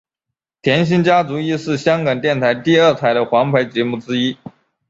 [0.63, 4.35] 甜心家族亦是香港电台第二台的皇牌节目之一。